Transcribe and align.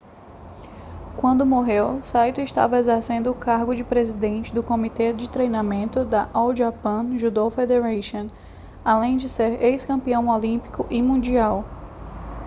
quando 1.15 1.45
morreu 1.45 2.01
saito 2.01 2.41
estava 2.41 2.79
exercendo 2.79 3.29
o 3.29 3.35
cargo 3.35 3.75
de 3.75 3.83
presidente 3.83 4.51
do 4.51 4.63
comitê 4.63 5.13
de 5.13 5.29
treinamento 5.29 6.03
da 6.03 6.27
all 6.33 6.55
japan 6.55 7.15
judo 7.19 7.47
federation 7.51 8.27
além 8.83 9.15
de 9.15 9.29
ser 9.29 9.61
ex-campeão 9.61 10.27
olímpico 10.27 10.87
e 10.89 11.03
mundial 11.03 11.63